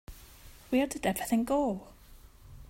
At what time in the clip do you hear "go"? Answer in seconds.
1.43-1.89